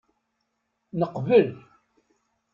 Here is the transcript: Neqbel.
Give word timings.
Neqbel. 0.99 1.47